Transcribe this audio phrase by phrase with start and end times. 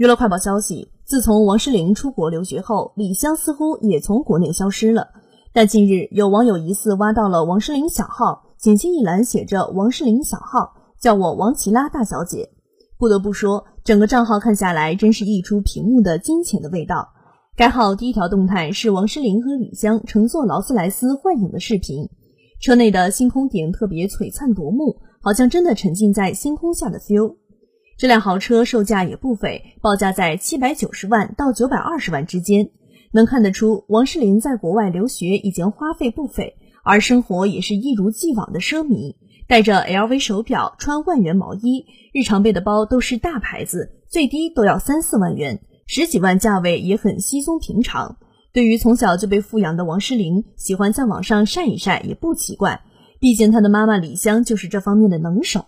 [0.00, 5.08] 娱乐快报消息：自从王诗龄出国留学后，李湘似乎也从国内消失了。
[5.52, 12.48] 但近日有网友疑似挖到了王诗龄小号，简介一栏写着“王诗龄小号，叫我王琦拉大小姐”。
[12.96, 17.06] 不得不说，整个账号看下来，真是溢出屏幕的金钱的味道。
[17.54, 22.08] 该号第一条动态是王诗龄和李湘乘坐劳斯莱斯幻影的视频，
[22.58, 27.36] 车内的星空点特别璀璨夺目，好像真的沉浸在星空下的 feel。
[28.00, 32.70] 这辆豪车售价也不菲，报价在七百九十万到九百二十万之间。
[33.12, 39.16] 能看得出，王诗龄在国外留学已经花费不菲，而生活也是一如既往的奢靡，
[39.46, 41.84] 带着 LV 手表，穿万元毛衣，
[42.14, 48.16] 日常背的包都是大牌子，最低都要三四万元，十几万价位也很稀松平常。
[48.54, 52.80] 对于从小就被富养的王诗龄，喜欢在网上晒一晒也不奇怪，
[53.18, 55.66] 毕竟她的妈妈李湘就是这方面的能手。